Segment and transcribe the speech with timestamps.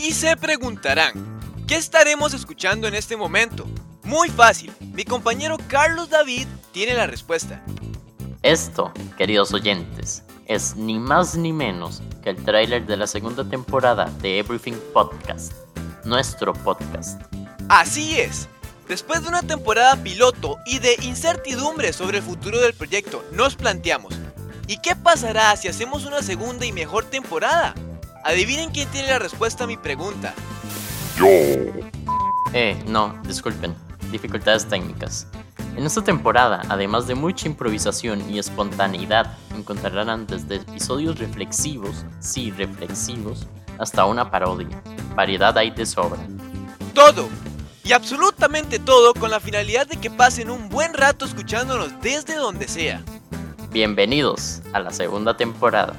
[0.00, 3.66] Y se preguntarán, ¿qué estaremos escuchando en este momento?
[4.04, 7.64] Muy fácil, mi compañero Carlos David tiene la respuesta.
[8.42, 14.04] Esto, queridos oyentes, es ni más ni menos que el tráiler de la segunda temporada
[14.22, 15.52] de Everything Podcast,
[16.04, 17.20] nuestro podcast.
[17.68, 18.48] Así es,
[18.86, 24.14] después de una temporada piloto y de incertidumbre sobre el futuro del proyecto, nos planteamos,
[24.68, 27.74] ¿y qué pasará si hacemos una segunda y mejor temporada?
[28.28, 30.34] Adivinen quién tiene la respuesta a mi pregunta.
[31.16, 31.24] Yo.
[32.52, 33.74] Eh, no, disculpen,
[34.12, 35.26] dificultades técnicas.
[35.78, 43.46] En esta temporada, además de mucha improvisación y espontaneidad, encontrarán desde episodios reflexivos, sí reflexivos,
[43.78, 44.82] hasta una parodia.
[45.14, 46.20] Variedad hay de sobra.
[46.92, 47.30] Todo,
[47.82, 52.68] y absolutamente todo con la finalidad de que pasen un buen rato escuchándonos desde donde
[52.68, 53.02] sea.
[53.70, 55.94] Bienvenidos a la segunda temporada.